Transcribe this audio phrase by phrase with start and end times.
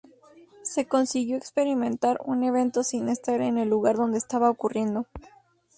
[0.63, 5.05] Se consiguió experimentar un evento sin estar en el lugar donde estaba ocurriendo.